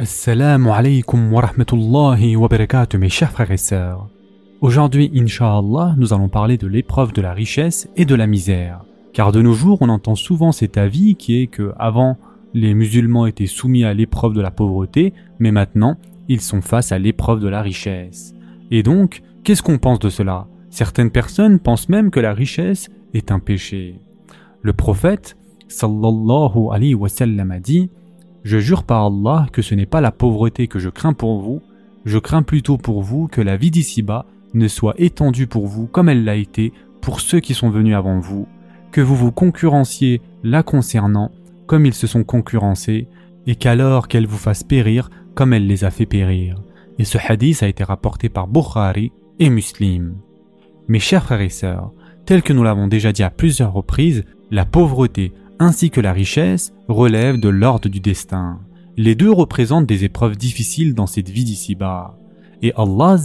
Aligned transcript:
Assalamu 0.00 0.70
alaikum 0.70 1.32
wa 1.32 1.40
rahmatullahi 1.40 2.36
wa 2.36 2.46
barakatuh 2.46 2.98
mes 2.98 3.08
chers 3.08 3.32
frères 3.32 3.50
et 3.50 3.56
sœurs. 3.56 4.08
Aujourd'hui, 4.60 5.10
Inch'Allah, 5.12 5.96
nous 5.98 6.12
allons 6.12 6.28
parler 6.28 6.56
de 6.56 6.68
l'épreuve 6.68 7.12
de 7.12 7.20
la 7.20 7.32
richesse 7.32 7.88
et 7.96 8.04
de 8.04 8.14
la 8.14 8.28
misère. 8.28 8.84
Car 9.12 9.32
de 9.32 9.42
nos 9.42 9.54
jours, 9.54 9.78
on 9.80 9.88
entend 9.88 10.14
souvent 10.14 10.52
cet 10.52 10.78
avis 10.78 11.16
qui 11.16 11.42
est 11.42 11.48
que 11.48 11.72
avant, 11.80 12.16
les 12.54 12.74
musulmans 12.74 13.26
étaient 13.26 13.46
soumis 13.48 13.82
à 13.82 13.92
l'épreuve 13.92 14.34
de 14.34 14.40
la 14.40 14.52
pauvreté, 14.52 15.14
mais 15.40 15.50
maintenant, 15.50 15.96
ils 16.28 16.42
sont 16.42 16.60
face 16.60 16.92
à 16.92 17.00
l'épreuve 17.00 17.40
de 17.40 17.48
la 17.48 17.60
richesse. 17.60 18.34
Et 18.70 18.84
donc, 18.84 19.22
qu'est-ce 19.42 19.64
qu'on 19.64 19.78
pense 19.78 19.98
de 19.98 20.10
cela? 20.10 20.46
Certaines 20.70 21.10
personnes 21.10 21.58
pensent 21.58 21.88
même 21.88 22.12
que 22.12 22.20
la 22.20 22.34
richesse 22.34 22.88
est 23.14 23.32
un 23.32 23.40
péché. 23.40 23.96
Le 24.62 24.74
prophète, 24.74 25.36
sallallahu 25.66 26.68
alayhi 26.70 26.94
wa 26.94 27.08
sallam, 27.08 27.50
a 27.50 27.58
dit 27.58 27.90
Je 28.44 28.58
jure 28.58 28.84
par 28.84 29.06
Allah 29.06 29.46
que 29.52 29.62
ce 29.62 29.74
n'est 29.74 29.86
pas 29.86 30.00
la 30.00 30.12
pauvreté 30.12 30.68
que 30.68 30.78
je 30.78 30.88
crains 30.88 31.12
pour 31.12 31.40
vous, 31.40 31.60
je 32.04 32.18
crains 32.18 32.42
plutôt 32.42 32.78
pour 32.78 33.02
vous 33.02 33.28
que 33.28 33.40
la 33.40 33.56
vie 33.56 33.70
d'ici-bas 33.70 34.26
ne 34.54 34.68
soit 34.68 34.94
étendue 34.98 35.46
pour 35.46 35.66
vous 35.66 35.86
comme 35.86 36.08
elle 36.08 36.24
l'a 36.24 36.36
été 36.36 36.72
pour 37.00 37.20
ceux 37.20 37.40
qui 37.40 37.54
sont 37.54 37.70
venus 37.70 37.94
avant 37.94 38.18
vous, 38.18 38.46
que 38.92 39.00
vous 39.00 39.16
vous 39.16 39.32
concurrenciez 39.32 40.20
la 40.42 40.62
concernant 40.62 41.30
comme 41.68 41.86
ils 41.86 41.94
se 41.94 42.06
sont 42.06 42.24
concurrencés, 42.24 43.06
et 43.46 43.54
qu'alors 43.54 44.08
qu'elle 44.08 44.26
vous 44.26 44.38
fasse 44.38 44.64
périr 44.64 45.10
comme 45.34 45.52
elle 45.52 45.66
les 45.66 45.84
a 45.84 45.90
fait 45.90 46.06
périr. 46.06 46.56
Et 46.98 47.04
ce 47.04 47.18
hadith 47.18 47.62
a 47.62 47.68
été 47.68 47.84
rapporté 47.84 48.28
par 48.28 48.48
Bukhari 48.48 49.12
et 49.38 49.50
Muslim. 49.50 50.16
Mes 50.88 50.98
chers 50.98 51.24
frères 51.24 51.40
et 51.40 51.48
sœurs, 51.48 51.92
tel 52.26 52.42
que 52.42 52.52
nous 52.52 52.64
l'avons 52.64 52.88
déjà 52.88 53.12
dit 53.12 53.22
à 53.22 53.30
plusieurs 53.30 53.72
reprises, 53.72 54.24
la 54.50 54.64
pauvreté 54.64 55.32
ainsi 55.58 55.90
que 55.90 56.00
la 56.00 56.12
richesse 56.12 56.72
relèvent 56.88 57.40
de 57.40 57.48
l'ordre 57.48 57.88
du 57.88 58.00
destin. 58.00 58.60
Les 58.96 59.14
deux 59.14 59.30
représentent 59.30 59.86
des 59.86 60.04
épreuves 60.04 60.36
difficiles 60.36 60.94
dans 60.94 61.06
cette 61.06 61.28
vie 61.28 61.44
d'ici-bas. 61.44 62.18
Et 62.62 62.72
Allah 62.76 63.16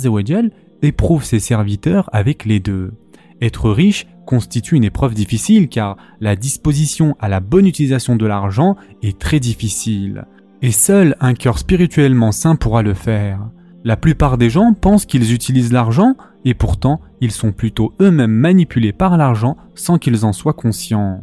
éprouve 0.82 1.24
ses 1.24 1.40
serviteurs 1.40 2.10
avec 2.14 2.46
les 2.46 2.60
deux. 2.60 2.94
Être 3.42 3.72
riche 3.72 4.06
constitue 4.26 4.76
une 4.76 4.84
épreuve 4.84 5.14
difficile 5.14 5.68
car 5.68 5.98
la 6.22 6.36
disposition 6.36 7.16
à 7.20 7.28
la 7.28 7.40
bonne 7.40 7.68
utilisation 7.68 8.16
de 8.16 8.26
l'argent 8.26 8.76
est 9.02 9.20
très 9.20 9.40
difficile. 9.40 10.26
Et 10.62 10.72
seul 10.72 11.16
un 11.20 11.34
cœur 11.34 11.58
spirituellement 11.58 12.32
sain 12.32 12.56
pourra 12.56 12.84
le 12.84 12.94
faire. 12.94 13.50
La 13.84 13.98
plupart 13.98 14.38
des 14.38 14.50
gens 14.50 14.74
pensent 14.74 15.06
qu'ils 15.06 15.34
utilisent 15.34 15.74
l'argent 15.74 16.16
et 16.46 16.54
pourtant 16.54 17.02
ils 17.20 17.32
sont 17.32 17.52
plutôt 17.52 17.94
eux-mêmes 18.00 18.32
manipulés 18.32 18.94
par 18.94 19.18
l'argent 19.18 19.58
sans 19.76 19.98
qu'ils 19.98 20.24
en 20.24 20.32
soient 20.32 20.54
conscients. 20.54 21.22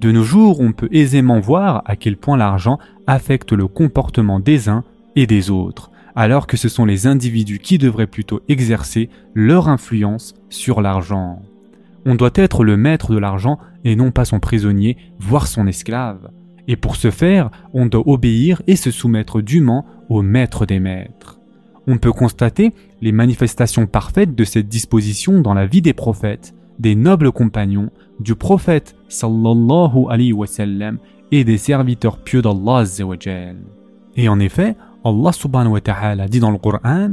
De 0.00 0.10
nos 0.10 0.22
jours, 0.22 0.60
on 0.60 0.72
peut 0.72 0.88
aisément 0.92 1.40
voir 1.40 1.82
à 1.86 1.96
quel 1.96 2.16
point 2.16 2.36
l'argent 2.36 2.78
affecte 3.06 3.52
le 3.52 3.68
comportement 3.68 4.40
des 4.40 4.68
uns 4.68 4.84
et 5.16 5.26
des 5.26 5.50
autres, 5.50 5.90
alors 6.16 6.46
que 6.46 6.56
ce 6.56 6.68
sont 6.68 6.84
les 6.84 7.06
individus 7.06 7.58
qui 7.58 7.78
devraient 7.78 8.06
plutôt 8.06 8.40
exercer 8.48 9.08
leur 9.34 9.68
influence 9.68 10.34
sur 10.50 10.80
l'argent. 10.80 11.40
On 12.06 12.14
doit 12.16 12.32
être 12.34 12.64
le 12.64 12.76
maître 12.76 13.12
de 13.12 13.18
l'argent 13.18 13.58
et 13.84 13.96
non 13.96 14.10
pas 14.10 14.24
son 14.24 14.40
prisonnier, 14.40 14.96
voire 15.18 15.46
son 15.46 15.66
esclave. 15.66 16.30
Et 16.68 16.76
pour 16.76 16.96
ce 16.96 17.10
faire, 17.10 17.50
on 17.72 17.86
doit 17.86 18.06
obéir 18.06 18.62
et 18.66 18.76
se 18.76 18.90
soumettre 18.90 19.40
dûment 19.40 19.86
au 20.08 20.22
maître 20.22 20.66
des 20.66 20.80
maîtres. 20.80 21.38
On 21.86 21.98
peut 21.98 22.12
constater 22.12 22.72
les 23.02 23.12
manifestations 23.12 23.86
parfaites 23.86 24.34
de 24.34 24.44
cette 24.44 24.68
disposition 24.68 25.40
dans 25.40 25.54
la 25.54 25.66
vie 25.66 25.82
des 25.82 25.92
prophètes, 25.92 26.54
des 26.78 26.94
nobles 26.94 27.32
compagnons, 27.32 27.90
du 28.20 28.34
prophète 28.34 28.96
sallallahu 29.08 30.06
alayhi 30.08 30.32
wa 30.32 30.46
sallam 30.46 30.98
et 31.32 31.44
des 31.44 31.58
serviteurs 31.58 32.18
pieux 32.18 32.42
d'Allah 32.42 32.84
Et 34.16 34.28
en 34.28 34.38
effet, 34.40 34.76
Allah 35.04 35.32
subhanahu 35.32 35.72
wa 35.72 35.80
ta'ala 35.80 36.28
dit 36.28 36.40
dans 36.40 36.50
le 36.50 36.58
Coran, 36.58 37.12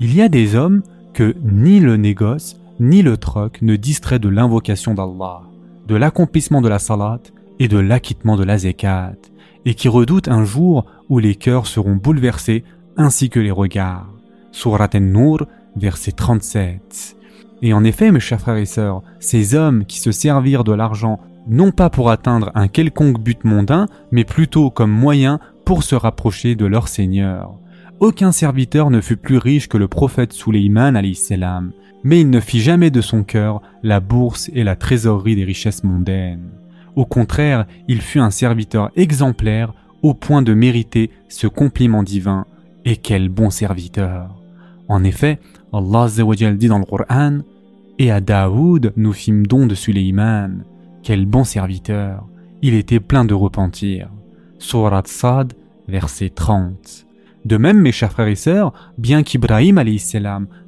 il 0.00 0.14
y 0.14 0.22
a 0.22 0.28
des 0.28 0.54
hommes 0.54 0.82
que 1.12 1.34
ni 1.42 1.80
le 1.80 1.96
négoce 1.96 2.60
ni 2.80 3.02
le 3.02 3.16
troc 3.16 3.60
ne 3.62 3.76
distrait 3.76 4.18
de 4.18 4.28
l'invocation 4.28 4.94
d'Allah, 4.94 5.42
de 5.86 5.96
l'accomplissement 5.96 6.60
de 6.60 6.68
la 6.68 6.78
salat 6.78 7.20
et 7.58 7.68
de 7.68 7.78
l'acquittement 7.78 8.36
de 8.36 8.44
la 8.44 8.58
zakat, 8.58 9.16
et 9.64 9.74
qui 9.74 9.88
redoutent 9.88 10.28
un 10.28 10.44
jour 10.44 10.86
où 11.08 11.18
les 11.18 11.34
cœurs 11.34 11.66
seront 11.66 11.96
bouleversés 11.96 12.64
ainsi 12.96 13.30
que 13.30 13.40
les 13.40 13.50
regards. 13.50 14.08
Surat 14.52 14.90
An-Nur, 14.94 15.46
verset 15.76 16.12
37. 16.12 17.17
Et 17.62 17.72
en 17.72 17.84
effet, 17.84 18.12
mes 18.12 18.20
chers 18.20 18.40
frères 18.40 18.56
et 18.56 18.66
sœurs, 18.66 19.02
ces 19.18 19.54
hommes 19.54 19.84
qui 19.84 19.98
se 19.98 20.12
servirent 20.12 20.64
de 20.64 20.72
l'argent 20.72 21.20
non 21.48 21.70
pas 21.70 21.90
pour 21.90 22.10
atteindre 22.10 22.52
un 22.54 22.68
quelconque 22.68 23.20
but 23.20 23.44
mondain, 23.44 23.86
mais 24.12 24.24
plutôt 24.24 24.70
comme 24.70 24.90
moyen 24.90 25.40
pour 25.64 25.82
se 25.82 25.94
rapprocher 25.94 26.54
de 26.54 26.66
leur 26.66 26.88
Seigneur. 26.88 27.54
Aucun 28.00 28.32
serviteur 28.32 28.90
ne 28.90 29.00
fut 29.00 29.16
plus 29.16 29.38
riche 29.38 29.68
que 29.68 29.78
le 29.78 29.88
prophète 29.88 30.32
Suleiman 30.32 30.94
salam, 31.14 31.72
mais 32.04 32.20
il 32.20 32.30
ne 32.30 32.40
fit 32.40 32.60
jamais 32.60 32.90
de 32.90 33.00
son 33.00 33.24
cœur 33.24 33.60
la 33.82 34.00
bourse 34.00 34.50
et 34.54 34.62
la 34.62 34.76
trésorerie 34.76 35.36
des 35.36 35.44
richesses 35.44 35.82
mondaines. 35.82 36.50
Au 36.94 37.06
contraire, 37.06 37.66
il 37.88 38.00
fut 38.00 38.20
un 38.20 38.30
serviteur 38.30 38.90
exemplaire 38.94 39.72
au 40.02 40.14
point 40.14 40.42
de 40.42 40.54
mériter 40.54 41.10
ce 41.28 41.46
compliment 41.46 42.02
divin, 42.02 42.46
et 42.84 42.96
quel 42.96 43.28
bon 43.28 43.50
serviteur. 43.50 44.34
En 44.88 45.04
effet, 45.04 45.40
Allah 45.72 46.06
dit 46.56 46.68
dans 46.68 46.78
le 46.78 46.84
Coran 46.84 47.38
Et 47.98 48.10
à 48.10 48.20
Daoud 48.20 48.92
nous 48.96 49.12
fîmes 49.12 49.46
don 49.46 49.66
de 49.66 49.74
Suleiman. 49.74 50.64
Quel 51.02 51.26
bon 51.26 51.44
serviteur 51.44 52.26
Il 52.62 52.74
était 52.74 53.00
plein 53.00 53.24
de 53.24 53.34
repentir. 53.34 54.08
Surat 54.58 55.02
Sad, 55.04 55.52
verset 55.86 56.30
30. 56.30 57.06
De 57.44 57.56
même, 57.56 57.80
mes 57.80 57.92
chers 57.92 58.12
frères 58.12 58.28
et 58.28 58.34
sœurs, 58.34 58.72
bien 58.98 59.22
qu'Ibrahim 59.22 59.82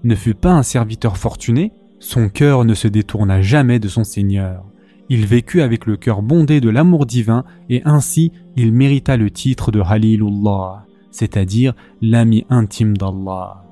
ne 0.05 0.15
fût 0.15 0.34
pas 0.34 0.53
un 0.53 0.62
serviteur 0.62 1.16
fortuné, 1.16 1.72
son 1.99 2.28
cœur 2.28 2.65
ne 2.65 2.75
se 2.75 2.89
détourna 2.89 3.43
jamais 3.43 3.78
de 3.78 3.89
son 3.89 4.05
Seigneur. 4.05 4.65
Il 5.09 5.27
vécut 5.27 5.60
avec 5.60 5.87
le 5.87 5.97
cœur 5.97 6.22
bondé 6.22 6.60
de 6.60 6.71
l'amour 6.71 7.05
divin 7.05 7.44
et 7.69 7.83
ainsi 7.84 8.33
il 8.56 8.72
mérita 8.72 9.16
le 9.16 9.31
titre 9.31 9.72
de 9.72 9.81
Halilullah, 9.81 10.87
c'est-à-dire 11.10 11.75
l'ami 12.00 12.47
intime 12.49 12.97
d'Allah. 12.97 13.70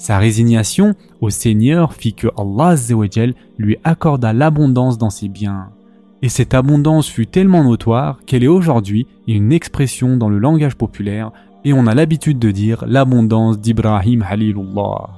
Sa 0.00 0.16
résignation 0.16 0.94
au 1.20 1.28
Seigneur 1.28 1.92
fit 1.92 2.14
que 2.14 2.28
Allah 2.38 2.74
lui 3.58 3.76
accorda 3.84 4.32
l'abondance 4.32 4.96
dans 4.96 5.10
ses 5.10 5.28
biens. 5.28 5.68
Et 6.22 6.30
cette 6.30 6.54
abondance 6.54 7.06
fut 7.06 7.26
tellement 7.26 7.64
notoire 7.64 8.18
qu'elle 8.24 8.42
est 8.42 8.48
aujourd'hui 8.48 9.06
une 9.28 9.52
expression 9.52 10.16
dans 10.16 10.30
le 10.30 10.38
langage 10.38 10.74
populaire 10.74 11.32
et 11.66 11.74
on 11.74 11.86
a 11.86 11.94
l'habitude 11.94 12.38
de 12.38 12.50
dire 12.50 12.82
l'abondance 12.86 13.60
d'Ibrahim 13.60 14.24
Halilullah. 14.26 15.10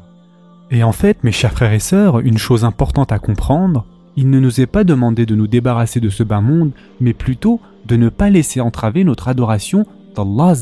Et 0.72 0.82
en 0.82 0.90
fait, 0.90 1.22
mes 1.22 1.30
chers 1.30 1.52
frères 1.52 1.72
et 1.72 1.78
sœurs, 1.78 2.18
une 2.18 2.38
chose 2.38 2.64
importante 2.64 3.12
à 3.12 3.20
comprendre, 3.20 3.86
il 4.16 4.30
ne 4.30 4.40
nous 4.40 4.60
est 4.60 4.66
pas 4.66 4.82
demandé 4.82 5.26
de 5.26 5.36
nous 5.36 5.46
débarrasser 5.46 6.00
de 6.00 6.08
ce 6.08 6.24
bas 6.24 6.40
monde, 6.40 6.72
mais 7.00 7.12
plutôt 7.12 7.60
de 7.86 7.94
ne 7.94 8.08
pas 8.08 8.30
laisser 8.30 8.60
entraver 8.60 9.04
notre 9.04 9.28
adoration 9.28 9.86
d'Allah 10.16 10.54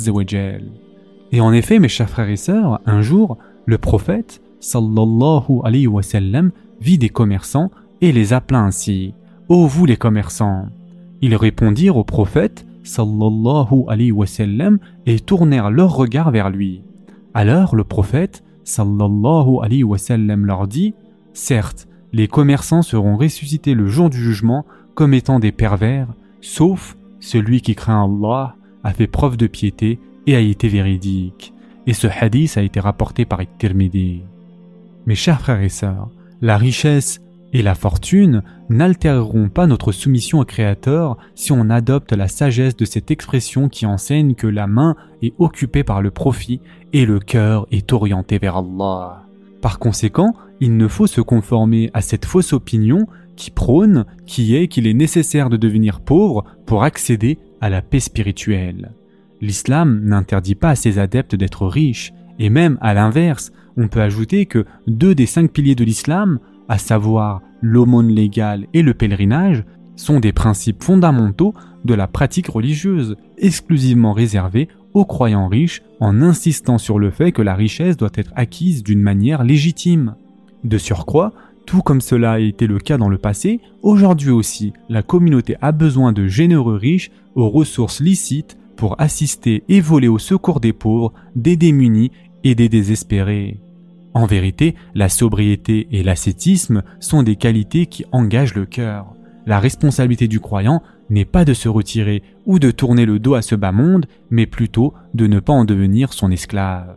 Et 1.33 1.41
en 1.41 1.55
effet, 1.55 1.79
mes 1.79 1.89
chers 1.89 2.11
frères 2.11 2.29
et 2.29 2.37
sœurs, 2.37 2.81
un 2.85 3.01
jour, 3.01 3.39
le 3.71 3.79
prophète, 3.79 4.43
sallallahu 4.59 5.61
alayhi 5.63 5.87
wa 5.87 6.03
sallam, 6.03 6.51
vit 6.81 6.99
des 6.99 7.09
commerçants 7.09 7.71
et 8.01 8.11
les 8.11 8.33
appela 8.33 8.59
ainsi. 8.59 9.15
Ô 9.49 9.69
vous 9.69 9.87
les 9.87 9.97
commerçants! 9.97 10.67
Ils 11.23 11.37
répondirent 11.37 11.97
au 11.97 12.03
prophète, 12.03 12.67
sallallahu 12.83 13.85
alayhi 13.87 14.11
wa 14.11 14.27
sallam, 14.27 14.81
et 15.07 15.21
tournèrent 15.21 15.71
leur 15.71 15.95
regard 15.95 16.33
vers 16.33 16.51
lui. 16.51 16.83
Alors 17.33 17.77
le 17.77 17.85
prophète, 17.85 18.43
sallallahu 18.65 19.61
alayhi 19.63 19.85
wa 19.85 19.99
sallam, 19.99 20.47
leur 20.47 20.67
dit 20.67 20.95
Certes, 21.33 21.87
les 22.13 22.27
commerçants 22.27 22.83
seront 22.83 23.17
ressuscités 23.17 23.75
le 23.75 23.87
jour 23.87 24.11
du 24.11 24.19
jugement 24.19 24.67
comme 24.95 25.15
étant 25.15 25.39
des 25.39 25.53
pervers, 25.53 26.09
sauf 26.41 26.97
celui 27.21 27.61
qui 27.61 27.77
craint 27.77 28.03
Allah, 28.03 28.57
a 28.83 28.93
fait 28.93 29.07
preuve 29.07 29.37
de 29.37 29.47
piété 29.47 30.01
et 30.27 30.35
a 30.35 30.41
été 30.41 30.67
véridique 30.67 31.55
et 31.91 31.93
ce 31.93 32.06
hadith 32.06 32.57
a 32.57 32.63
été 32.63 32.78
rapporté 32.78 33.25
par 33.25 33.41
Tirmidhi. 33.59 34.22
Mes 35.07 35.16
chers 35.16 35.41
frères 35.41 35.60
et 35.60 35.69
sœurs, 35.69 36.09
la 36.41 36.57
richesse 36.57 37.21
et 37.53 37.63
la 37.63 37.75
fortune 37.75 38.45
n'altéreront 38.69 39.48
pas 39.48 39.66
notre 39.66 39.91
soumission 39.91 40.39
au 40.39 40.45
Créateur 40.45 41.19
si 41.34 41.51
on 41.51 41.69
adopte 41.69 42.13
la 42.13 42.28
sagesse 42.28 42.77
de 42.77 42.84
cette 42.84 43.10
expression 43.10 43.69
qui 43.69 43.87
enseigne 43.87 44.37
que 44.37 44.47
la 44.47 44.69
main 44.69 44.95
est 45.21 45.34
occupée 45.41 45.83
par 45.83 46.01
le 46.01 46.13
profit 46.13 46.60
et 46.92 47.07
le 47.07 47.19
cœur 47.19 47.66
est 47.72 47.92
orienté 47.92 48.39
vers 48.39 48.59
Allah. 48.59 49.25
Par 49.60 49.81
conséquent, 49.81 50.33
il 50.60 50.77
ne 50.77 50.87
faut 50.87 51.09
se 51.09 51.21
conformer 51.21 51.91
à 51.92 52.03
cette 52.03 52.25
fausse 52.25 52.53
opinion 52.53 53.09
qui 53.34 53.51
prône 53.51 54.04
qui 54.27 54.54
est 54.54 54.69
qu'il 54.69 54.87
est 54.87 54.95
nécessaire 54.95 55.51
de 55.51 55.57
devenir 55.57 55.98
pauvre 55.98 56.45
pour 56.66 56.84
accéder 56.84 57.37
à 57.60 57.69
la 57.69 57.83
paix 57.83 57.98
spirituelle. 57.98 58.92
L'islam 59.41 60.01
n'interdit 60.04 60.54
pas 60.54 60.71
à 60.71 60.75
ses 60.77 60.98
adeptes 60.98 61.34
d'être 61.34 61.66
riches, 61.66 62.13
et 62.39 62.51
même 62.51 62.78
à 62.81 62.95
l'inverse, 62.95 63.53
on 63.77 63.89
peut 63.89 64.03
ajouter 64.03 64.47
que 64.47 64.65
deux 64.87 65.15
des 65.15 65.27
cinq 65.27 65.53
piliers 65.53 65.75
de 65.75 65.84
l'islam, 65.84 66.39
à 66.69 66.78
savoir 66.78 67.41
l'aumône 67.63 68.09
légale 68.09 68.66
et 68.75 68.83
le 68.83 68.95
pèlerinage, 68.95 69.65
sont 69.97 70.21
des 70.21 70.33
principes 70.33 70.83
fondamentaux 70.83 71.54
de 71.84 71.95
la 71.95 72.07
pratique 72.07 72.48
religieuse, 72.48 73.16
exclusivement 73.39 74.13
réservés 74.13 74.69
aux 74.95 75.04
croyants 75.04 75.48
riches 75.48 75.83
en 76.01 76.21
insistant 76.22 76.78
sur 76.78 76.98
le 76.98 77.10
fait 77.10 77.33
que 77.33 77.42
la 77.42 77.54
richesse 77.54 77.97
doit 77.97 78.10
être 78.15 78.33
acquise 78.34 78.83
d'une 78.83 79.03
manière 79.03 79.45
légitime. 79.45 80.15
De 80.65 80.78
surcroît, 80.78 81.33
tout 81.66 81.83
comme 81.83 82.01
cela 82.01 82.33
a 82.33 82.39
été 82.39 82.66
le 82.66 82.78
cas 82.78 82.98
dans 82.98 83.09
le 83.09 83.19
passé, 83.19 83.60
aujourd'hui 83.83 84.31
aussi, 84.31 84.72
la 84.89 85.03
communauté 85.03 85.57
a 85.60 85.72
besoin 85.72 86.13
de 86.13 86.27
généreux 86.27 86.77
riches 86.77 87.10
aux 87.34 87.48
ressources 87.48 88.01
licites 88.01 88.59
pour 88.80 88.98
assister 88.98 89.62
et 89.68 89.82
voler 89.82 90.09
au 90.09 90.18
secours 90.18 90.59
des 90.59 90.72
pauvres, 90.72 91.12
des 91.36 91.59
démunis 91.59 92.12
et 92.44 92.54
des 92.54 92.71
désespérés. 92.71 93.60
En 94.15 94.24
vérité, 94.24 94.74
la 94.94 95.10
sobriété 95.10 95.86
et 95.92 96.03
l'ascétisme 96.03 96.82
sont 96.98 97.22
des 97.22 97.36
qualités 97.36 97.84
qui 97.84 98.06
engagent 98.10 98.54
le 98.54 98.65
cœur. 98.65 99.12
La 99.44 99.60
responsabilité 99.60 100.28
du 100.28 100.41
croyant 100.41 100.82
n'est 101.10 101.27
pas 101.27 101.44
de 101.44 101.53
se 101.53 101.68
retirer 101.68 102.22
ou 102.47 102.59
de 102.59 102.71
tourner 102.71 103.04
le 103.04 103.18
dos 103.18 103.34
à 103.34 103.42
ce 103.42 103.54
bas 103.54 103.71
monde, 103.71 104.06
mais 104.30 104.47
plutôt 104.47 104.94
de 105.12 105.27
ne 105.27 105.41
pas 105.41 105.53
en 105.53 105.66
devenir 105.66 106.15
son 106.15 106.30
esclave. 106.30 106.97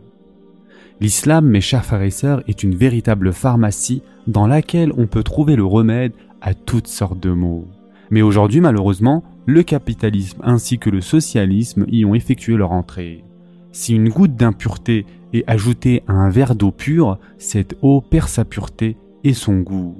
L'islam, 1.02 1.46
mes 1.46 1.60
chers 1.60 1.84
frères 1.84 2.00
et 2.00 2.08
sœurs, 2.08 2.42
est 2.48 2.62
une 2.62 2.76
véritable 2.76 3.30
pharmacie 3.34 4.02
dans 4.26 4.46
laquelle 4.46 4.92
on 4.96 5.06
peut 5.06 5.22
trouver 5.22 5.54
le 5.54 5.66
remède 5.66 6.14
à 6.40 6.54
toutes 6.54 6.88
sortes 6.88 7.20
de 7.20 7.32
maux. 7.32 7.68
Mais 8.10 8.22
aujourd'hui, 8.22 8.62
malheureusement, 8.62 9.22
le 9.46 9.62
capitalisme 9.62 10.40
ainsi 10.42 10.78
que 10.78 10.90
le 10.90 11.00
socialisme 11.00 11.84
y 11.88 12.04
ont 12.04 12.14
effectué 12.14 12.56
leur 12.56 12.72
entrée. 12.72 13.24
Si 13.72 13.94
une 13.94 14.08
goutte 14.08 14.36
d'impureté 14.36 15.06
est 15.32 15.44
ajoutée 15.46 16.02
à 16.06 16.12
un 16.12 16.30
verre 16.30 16.54
d'eau 16.54 16.70
pure, 16.70 17.18
cette 17.38 17.76
eau 17.82 18.00
perd 18.00 18.28
sa 18.28 18.44
pureté 18.44 18.96
et 19.24 19.34
son 19.34 19.60
goût. 19.60 19.96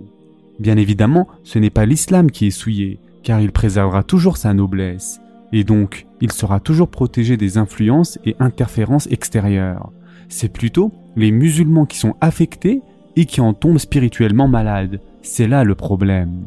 Bien 0.60 0.76
évidemment, 0.76 1.26
ce 1.42 1.58
n'est 1.58 1.70
pas 1.70 1.86
l'islam 1.86 2.30
qui 2.30 2.46
est 2.46 2.50
souillé, 2.50 3.00
car 3.22 3.40
il 3.40 3.50
préservera 3.50 4.04
toujours 4.04 4.36
sa 4.36 4.54
noblesse, 4.54 5.20
et 5.52 5.64
donc 5.64 6.06
il 6.20 6.30
sera 6.30 6.60
toujours 6.60 6.88
protégé 6.88 7.36
des 7.36 7.58
influences 7.58 8.18
et 8.24 8.36
interférences 8.38 9.08
extérieures. 9.10 9.90
C'est 10.28 10.52
plutôt 10.52 10.92
les 11.16 11.32
musulmans 11.32 11.86
qui 11.86 11.98
sont 11.98 12.14
affectés 12.20 12.80
et 13.16 13.24
qui 13.24 13.40
en 13.40 13.54
tombent 13.54 13.78
spirituellement 13.78 14.48
malades. 14.48 15.00
C'est 15.22 15.48
là 15.48 15.64
le 15.64 15.74
problème. 15.74 16.46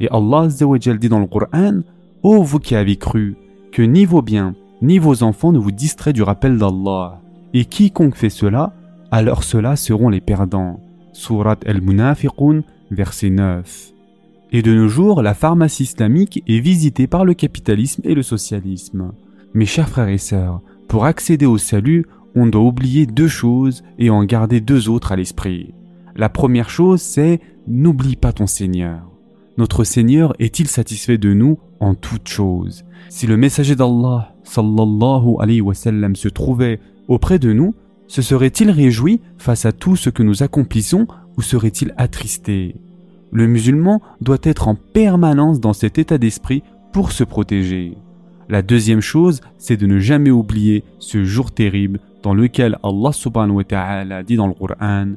Et 0.00 0.08
Allah 0.10 0.48
dit 0.48 1.08
dans 1.08 1.20
le 1.20 1.26
Coran, 1.26 1.82
Ô 2.22 2.40
vous 2.42 2.60
qui 2.60 2.76
avez 2.76 2.94
cru, 2.96 3.36
que 3.72 3.82
ni 3.82 4.04
vos 4.04 4.22
biens, 4.22 4.54
ni 4.80 4.98
vos 4.98 5.24
enfants 5.24 5.50
ne 5.50 5.58
vous 5.58 5.72
distraient 5.72 6.12
du 6.12 6.22
rappel 6.22 6.56
d'Allah. 6.56 7.20
Et 7.52 7.64
quiconque 7.64 8.14
fait 8.14 8.30
cela, 8.30 8.74
alors 9.10 9.42
ceux-là 9.42 9.74
seront 9.74 10.08
les 10.08 10.20
perdants. 10.20 10.78
Surat 11.12 11.58
al-Munafiqun, 11.66 12.62
verset 12.92 13.30
9. 13.30 13.92
Et 14.52 14.62
de 14.62 14.72
nos 14.72 14.86
jours, 14.86 15.20
la 15.20 15.34
pharmacie 15.34 15.82
islamique 15.82 16.44
est 16.46 16.60
visitée 16.60 17.08
par 17.08 17.24
le 17.24 17.34
capitalisme 17.34 18.02
et 18.04 18.14
le 18.14 18.22
socialisme. 18.22 19.12
Mes 19.52 19.66
chers 19.66 19.88
frères 19.88 20.08
et 20.08 20.18
sœurs, 20.18 20.60
pour 20.86 21.06
accéder 21.06 21.46
au 21.46 21.58
salut, 21.58 22.06
on 22.36 22.46
doit 22.46 22.62
oublier 22.62 23.04
deux 23.04 23.28
choses 23.28 23.82
et 23.98 24.10
en 24.10 24.22
garder 24.24 24.60
deux 24.60 24.88
autres 24.88 25.10
à 25.10 25.16
l'esprit. 25.16 25.74
La 26.14 26.28
première 26.28 26.70
chose, 26.70 27.02
c'est 27.02 27.40
n'oublie 27.66 28.16
pas 28.16 28.32
ton 28.32 28.46
Seigneur. 28.46 29.11
Notre 29.58 29.84
Seigneur 29.84 30.34
est-il 30.38 30.66
satisfait 30.66 31.18
de 31.18 31.34
nous 31.34 31.58
en 31.80 31.94
toutes 31.94 32.28
choses? 32.28 32.84
Si 33.08 33.26
le 33.26 33.36
messager 33.36 33.76
d'Allah 33.76 34.34
sallallahu 34.44 35.36
alayhi 35.38 35.62
se 36.14 36.28
trouvait 36.28 36.80
auprès 37.08 37.38
de 37.38 37.52
nous, 37.52 37.74
se 38.06 38.22
serait-il 38.22 38.70
réjoui 38.70 39.20
face 39.38 39.66
à 39.66 39.72
tout 39.72 39.96
ce 39.96 40.10
que 40.10 40.22
nous 40.22 40.42
accomplissons 40.42 41.06
ou 41.36 41.42
serait-il 41.42 41.94
attristé? 41.96 42.76
Le 43.30 43.46
musulman 43.46 44.00
doit 44.20 44.38
être 44.42 44.68
en 44.68 44.74
permanence 44.74 45.60
dans 45.60 45.72
cet 45.72 45.98
état 45.98 46.18
d'esprit 46.18 46.62
pour 46.92 47.12
se 47.12 47.24
protéger. 47.24 47.96
La 48.48 48.62
deuxième 48.62 49.00
chose, 49.00 49.40
c'est 49.58 49.76
de 49.76 49.86
ne 49.86 49.98
jamais 49.98 50.30
oublier 50.30 50.84
ce 50.98 51.24
jour 51.24 51.52
terrible 51.52 52.00
dans 52.22 52.34
lequel 52.34 52.78
Allah 52.82 53.12
subhanahu 53.12 53.56
wa 53.56 53.64
ta'ala 53.64 54.22
dit 54.22 54.36
dans 54.36 54.46
le 54.46 54.54
Coran 54.54 55.12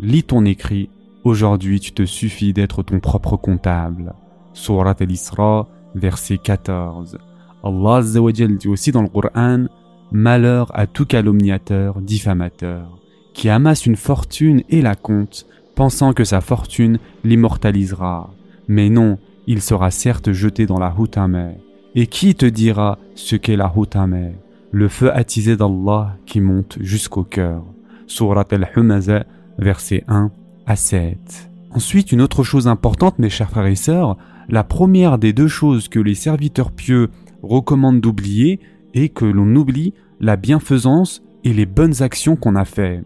Lis 0.00 0.22
ton 0.22 0.44
écrit, 0.44 0.88
aujourd'hui 1.24 1.80
tu 1.80 1.92
te 1.92 2.04
suffis 2.04 2.52
d'être 2.52 2.82
ton 2.82 3.00
propre 3.00 3.36
comptable. 3.36 4.14
Surat 4.52 4.96
al-Isra, 4.98 5.68
verset 5.94 6.38
14. 6.38 7.18
Allah 7.62 8.00
dit 8.02 8.68
aussi 8.68 8.92
dans 8.92 9.02
le 9.02 9.08
Coran 9.08 9.66
Malheur 10.10 10.70
à 10.74 10.86
tout 10.86 11.04
calomniateur, 11.04 12.00
diffamateur, 12.00 12.98
qui 13.34 13.50
amasse 13.50 13.84
une 13.84 13.96
fortune 13.96 14.62
et 14.70 14.80
la 14.80 14.94
compte, 14.94 15.46
pensant 15.74 16.14
que 16.14 16.24
sa 16.24 16.40
fortune 16.40 16.98
l'immortalisera. 17.24 18.30
Mais 18.68 18.88
non, 18.88 19.18
il 19.46 19.60
sera 19.60 19.90
certes 19.90 20.32
jeté 20.32 20.64
dans 20.64 20.78
la 20.78 20.94
Houtameh. 20.96 21.58
Et 21.94 22.06
qui 22.06 22.34
te 22.34 22.46
dira 22.46 22.98
ce 23.14 23.36
qu'est 23.36 23.56
la 23.56 23.70
Houtameh 23.74 24.34
le 24.70 24.88
feu 24.88 25.14
attisé 25.14 25.56
d'Allah 25.56 26.16
qui 26.26 26.40
monte 26.40 26.78
jusqu'au 26.80 27.24
cœur. 27.24 27.64
Surat 28.06 28.46
al-Humaza, 28.50 29.24
versets 29.58 30.04
1 30.08 30.30
à 30.68 30.76
7. 30.76 31.50
Ensuite, 31.70 32.12
une 32.12 32.20
autre 32.20 32.44
chose 32.44 32.68
importante, 32.68 33.18
mes 33.18 33.30
chers 33.30 33.50
frères 33.50 33.66
et 33.66 33.74
sœurs, 33.74 34.16
la 34.48 34.64
première 34.64 35.18
des 35.18 35.32
deux 35.32 35.48
choses 35.48 35.88
que 35.88 35.98
les 35.98 36.14
serviteurs 36.14 36.72
pieux 36.72 37.08
recommandent 37.42 38.00
d'oublier 38.00 38.60
est 38.92 39.08
que 39.08 39.24
l'on 39.24 39.54
oublie 39.56 39.94
la 40.20 40.36
bienfaisance 40.36 41.22
et 41.44 41.54
les 41.54 41.66
bonnes 41.66 42.02
actions 42.02 42.36
qu'on 42.36 42.54
a 42.54 42.66
fait. 42.66 43.02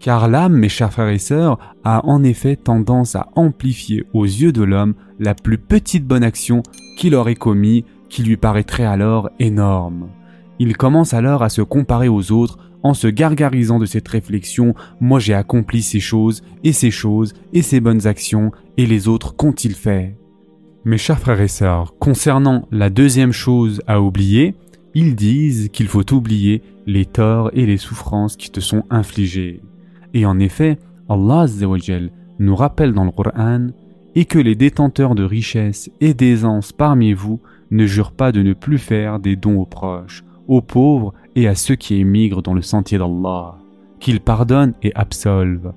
Car 0.00 0.28
l'âme, 0.28 0.54
mes 0.54 0.68
chers 0.68 0.92
frères 0.92 1.08
et 1.08 1.18
sœurs, 1.18 1.58
a 1.84 2.04
en 2.06 2.22
effet 2.22 2.56
tendance 2.56 3.14
à 3.14 3.28
amplifier 3.34 4.04
aux 4.14 4.24
yeux 4.24 4.52
de 4.52 4.62
l'homme 4.62 4.94
la 5.18 5.34
plus 5.34 5.58
petite 5.58 6.06
bonne 6.06 6.24
action 6.24 6.62
qu'il 6.98 7.14
aurait 7.14 7.34
commis 7.34 7.84
qui 8.08 8.22
lui 8.22 8.36
paraîtrait 8.36 8.84
alors 8.84 9.30
énorme. 9.38 10.08
Il 10.58 10.76
commence 10.76 11.14
alors 11.14 11.42
à 11.42 11.48
se 11.48 11.62
comparer 11.62 12.08
aux 12.08 12.32
autres 12.32 12.58
en 12.82 12.94
se 12.94 13.08
gargarisant 13.08 13.78
de 13.78 13.86
cette 13.86 14.08
réflexion 14.08 14.74
Moi 15.00 15.18
j'ai 15.18 15.34
accompli 15.34 15.82
ces 15.82 16.00
choses, 16.00 16.42
et 16.64 16.72
ces 16.72 16.90
choses, 16.90 17.34
et 17.52 17.62
ces 17.62 17.80
bonnes 17.80 18.06
actions, 18.06 18.52
et 18.76 18.86
les 18.86 19.08
autres 19.08 19.34
qu'ont-ils 19.34 19.74
fait? 19.74 20.16
Mes 20.84 20.98
chers 20.98 21.18
frères 21.18 21.40
et 21.40 21.48
sœurs, 21.48 21.94
concernant 21.98 22.68
la 22.70 22.90
deuxième 22.90 23.32
chose 23.32 23.82
à 23.88 24.00
oublier, 24.00 24.54
ils 24.94 25.16
disent 25.16 25.68
qu'il 25.70 25.88
faut 25.88 26.14
oublier 26.14 26.62
les 26.86 27.04
torts 27.04 27.50
et 27.52 27.66
les 27.66 27.76
souffrances 27.76 28.36
qui 28.36 28.50
te 28.50 28.60
sont 28.60 28.84
infligés. 28.88 29.60
Et 30.14 30.24
en 30.24 30.38
effet, 30.38 30.78
Allah 31.08 31.46
nous 32.38 32.56
rappelle 32.56 32.92
dans 32.92 33.04
le 33.04 33.10
Coran 33.10 33.66
et 34.14 34.24
que 34.24 34.38
les 34.38 34.54
détenteurs 34.54 35.14
de 35.14 35.24
richesses 35.24 35.90
et 36.00 36.14
d'aisance 36.14 36.72
parmi 36.72 37.12
vous 37.12 37.40
ne 37.70 37.84
jurent 37.84 38.12
pas 38.12 38.32
de 38.32 38.42
ne 38.42 38.54
plus 38.54 38.78
faire 38.78 39.18
des 39.18 39.36
dons 39.36 39.58
aux 39.58 39.66
proches, 39.66 40.24
aux 40.48 40.60
pauvres 40.60 41.12
et 41.34 41.48
à 41.48 41.54
ceux 41.54 41.76
qui 41.76 41.96
émigrent 41.96 42.42
dans 42.42 42.54
le 42.54 42.62
sentier 42.62 42.98
d'Allah, 42.98 43.56
qu'il 44.00 44.20
pardonne 44.20 44.74
et 44.82 44.92
absolve. 44.94 45.72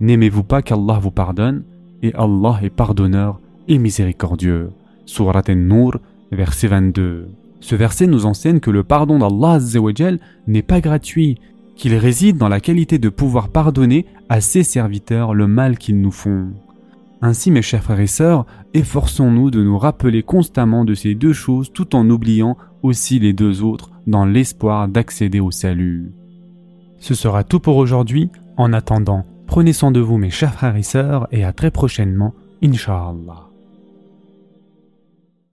N'aimez-vous 0.00 0.44
pas 0.44 0.62
qu'Allah 0.62 0.98
vous 1.00 1.10
pardonne 1.10 1.64
Et 2.02 2.12
Allah 2.14 2.58
est 2.62 2.70
pardonneur 2.70 3.40
et 3.68 3.78
miséricordieux. 3.78 4.70
Surat 5.06 5.42
An-Nur, 5.48 5.98
verset 6.32 6.68
22. 6.68 7.28
Ce 7.60 7.74
verset 7.74 8.06
nous 8.06 8.26
enseigne 8.26 8.60
que 8.60 8.70
le 8.70 8.84
pardon 8.84 9.18
d'Allah 9.18 9.58
n'est 10.46 10.62
pas 10.62 10.80
gratuit, 10.80 11.38
qu'il 11.76 11.94
réside 11.94 12.36
dans 12.36 12.48
la 12.48 12.60
qualité 12.60 12.98
de 12.98 13.08
pouvoir 13.08 13.48
pardonner 13.48 14.06
à 14.28 14.40
ses 14.40 14.62
serviteurs 14.62 15.34
le 15.34 15.46
mal 15.46 15.78
qu'ils 15.78 16.00
nous 16.00 16.10
font. 16.10 16.48
Ainsi, 17.22 17.50
mes 17.50 17.62
chers 17.62 17.82
frères 17.82 18.00
et 18.00 18.06
sœurs, 18.06 18.44
efforçons-nous 18.74 19.50
de 19.50 19.62
nous 19.62 19.78
rappeler 19.78 20.22
constamment 20.22 20.84
de 20.84 20.94
ces 20.94 21.14
deux 21.14 21.32
choses 21.32 21.72
tout 21.72 21.96
en 21.96 22.08
oubliant 22.10 22.58
aussi 22.82 23.18
les 23.18 23.32
deux 23.32 23.62
autres 23.62 23.93
dans 24.06 24.24
l'espoir 24.24 24.88
d'accéder 24.88 25.40
au 25.40 25.50
salut. 25.50 26.12
Ce 26.98 27.14
sera 27.14 27.44
tout 27.44 27.60
pour 27.60 27.76
aujourd'hui. 27.76 28.30
En 28.56 28.72
attendant, 28.72 29.24
prenez 29.46 29.72
soin 29.72 29.90
de 29.90 30.00
vous 30.00 30.16
mes 30.16 30.30
chers 30.30 30.54
frères 30.54 30.76
et 30.76 30.82
sœurs 30.82 31.28
et 31.32 31.44
à 31.44 31.52
très 31.52 31.70
prochainement, 31.70 32.34
Inch'Allah. 32.62 33.53